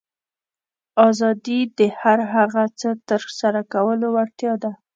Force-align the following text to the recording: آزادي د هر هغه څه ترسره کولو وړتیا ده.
آزادي 1.07 1.59
د 1.77 1.79
هر 1.99 2.19
هغه 2.33 2.63
څه 2.79 2.89
ترسره 3.09 3.61
کولو 3.73 4.07
وړتیا 4.15 4.53
ده. 4.63 4.71